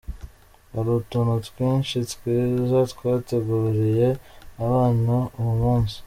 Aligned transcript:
Hari 0.73 0.89
utuntu 1.01 1.33
twinshi 1.47 1.97
twiza 2.13 2.77
twateguriye 2.91 4.07
abana 4.63 5.15
uwo 5.37 5.53
munsi. 5.61 5.97